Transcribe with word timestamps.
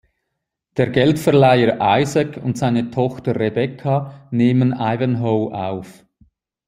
Der 0.77 0.89
Geldverleiher 0.89 1.77
Isaac 1.79 2.37
und 2.43 2.57
seine 2.57 2.89
Tochter 2.89 3.39
Rebekka 3.39 4.27
nehmen 4.31 4.71
Ivanhoe 4.73 5.53
auf. 5.53 6.07